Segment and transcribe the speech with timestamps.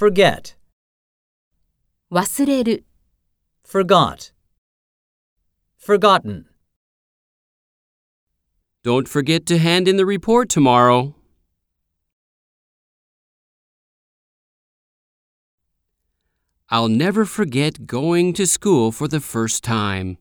[0.00, 0.54] forget,
[2.10, 2.84] 忘れる、
[3.62, 4.32] forgot,
[5.76, 6.46] forgotten.
[8.82, 11.14] Don't forget to hand in the report tomorrow.
[16.70, 20.16] I'll never forget going to school for the first time.